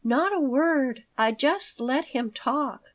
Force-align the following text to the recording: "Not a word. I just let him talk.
"Not 0.03 0.33
a 0.33 0.39
word. 0.39 1.03
I 1.15 1.31
just 1.31 1.79
let 1.79 2.05
him 2.05 2.31
talk. 2.31 2.81